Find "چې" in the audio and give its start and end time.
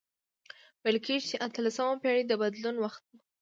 1.29-1.41